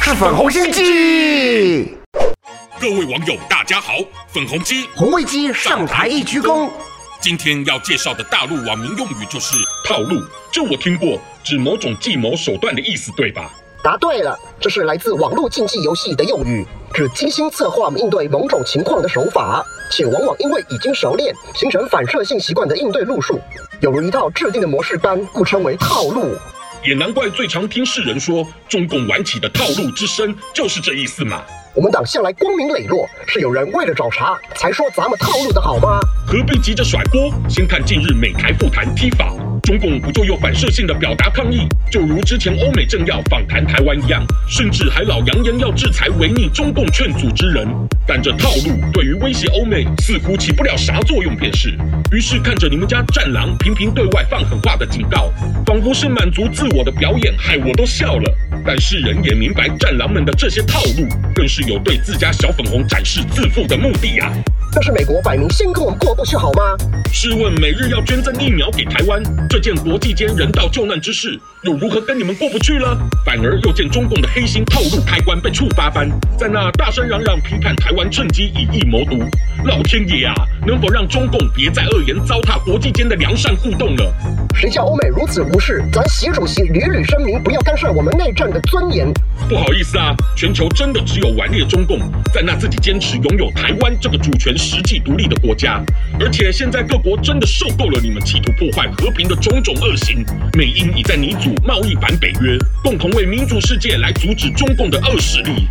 [0.00, 1.96] 是粉红心机。
[2.80, 3.94] 各位网友，大家好，
[4.32, 6.68] 粉红鸡红卫鸡上台一鞠躬。
[7.20, 10.20] 今天要介绍的大陆网民用语就是套路，
[10.52, 13.50] 这我听过，指某种计谋手段的意思，对吧？
[13.82, 23.40] 答对了，这是来自网络竞技游戏的用语，指精心策划应对某种情况的手法，且往往因为已经熟练，形成反射性习惯的应对路数，
[23.80, 26.36] 有如一套制定的模式般，故称为套路。
[26.84, 31.42] 也难怪最常听世人说，中共玩起的套路之深，就是这意思嘛。
[31.74, 36.00] 我们党向来光明磊落，是有人为了找茬才说咱们套路的好吗？
[36.26, 37.32] 何必急着甩锅？
[37.48, 39.47] 先看近日美台复谈 TIFA。
[39.68, 47.68] 中共不就又反射性的表达抗议，就如之前欧美政要访谈台湾一样，甚至还老扬言要制裁违逆中共劝阻之人。
[48.06, 51.76] 但这套路对于威胁欧美似乎起不了啥作用，便是。
[52.10, 55.30] 于是看着你们家战狼频频对外放狠话的警告，
[55.66, 58.34] 仿佛是满足自我的表演，害我都笑了。
[58.64, 64.32] 但世人也明白，战狼们的这些套路，更是有对自家小粉红展示自负的目的啊。
[64.78, 66.62] 这是美国摆明先跟我们过不去好吗？
[67.12, 72.96] 试问美日要捐赠疫苗给台湾，这件国际间人道救难之事，又如何跟你们过不去了？
[73.26, 79.18] 反而又见中共的黑心套路开关被触发般，在那大声嚷嚷批判台湾趁机以疫谋独。
[79.64, 80.34] 老天爷啊，
[80.64, 84.14] 能否让中共别再恶言糟蹋国际间的良善互动了？
[84.54, 85.82] 谁叫欧美如此无视？
[85.92, 89.12] 咱习主席屡屡声明不要干涉我们内政的尊严。
[89.48, 91.98] 不好意思啊，全球真的只有顽劣中共，
[92.32, 94.54] 在那自己坚持拥有台湾这个主权。
[94.68, 95.82] 实际独立的国家，
[96.20, 100.22] 而且现在各国真的受够了你们企图破坏和平的种种恶行。
[100.58, 105.66] 美英已在拟组贸易反北约，共同为民主世界来阻止中共的恶势力。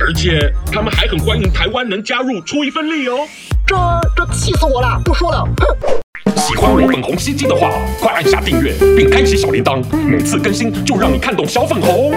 [0.00, 3.18] 而且他们还很欢迎台湾能加入，出一份力哦。
[3.66, 3.76] 这
[4.16, 4.98] 这气死我了！
[5.04, 6.34] 不说了，哼！
[6.38, 12.14] 喜欢我粉红心机的话，快按下订阅并开启小铃铛，每次更新就让你看懂小粉红。